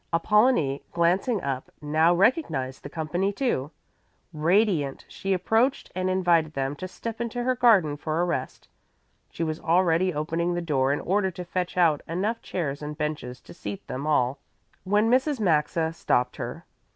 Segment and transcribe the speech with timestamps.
[0.11, 3.69] Apollonie, glancing up, now recognized the company, too.
[4.33, 8.67] Radiant, she approached and invited them to step into her garden for a rest.
[9.29, 13.39] She was already opening the door in order to fetch out enough chairs and benches
[13.41, 14.39] to seat them all
[14.85, 15.39] when Mrs.
[15.39, 16.65] Maxa stopped her.